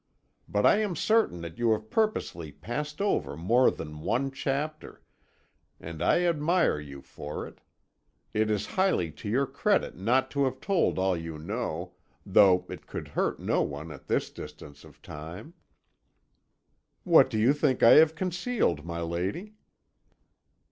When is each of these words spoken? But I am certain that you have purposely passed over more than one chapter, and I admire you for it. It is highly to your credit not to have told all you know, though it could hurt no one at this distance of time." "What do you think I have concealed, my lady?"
But 0.49 0.65
I 0.65 0.77
am 0.79 0.95
certain 0.95 1.41
that 1.41 1.59
you 1.59 1.73
have 1.73 1.91
purposely 1.91 2.51
passed 2.51 3.01
over 3.01 3.37
more 3.37 3.69
than 3.69 3.99
one 3.99 4.31
chapter, 4.31 5.03
and 5.79 6.01
I 6.01 6.23
admire 6.23 6.79
you 6.79 7.03
for 7.03 7.45
it. 7.45 7.61
It 8.33 8.49
is 8.49 8.65
highly 8.73 9.11
to 9.11 9.29
your 9.29 9.45
credit 9.45 9.95
not 9.95 10.31
to 10.31 10.45
have 10.45 10.59
told 10.59 10.97
all 10.97 11.15
you 11.15 11.37
know, 11.37 11.93
though 12.25 12.65
it 12.67 12.87
could 12.87 13.09
hurt 13.09 13.39
no 13.39 13.61
one 13.61 13.91
at 13.91 14.07
this 14.07 14.31
distance 14.31 14.83
of 14.83 15.03
time." 15.03 15.53
"What 17.03 17.29
do 17.29 17.37
you 17.37 17.53
think 17.53 17.83
I 17.83 17.91
have 18.01 18.15
concealed, 18.15 18.83
my 18.83 19.01
lady?" 19.01 19.53